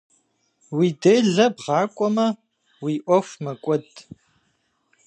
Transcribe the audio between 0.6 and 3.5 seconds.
Уи делэ бгъэкIуэмэ, уи Iуэху